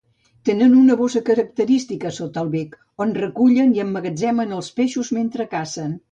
[0.49, 2.73] Tenen una bossa característica sota el bec,
[3.05, 5.93] on recullen i emmagatzemen els peixos mentre cacen.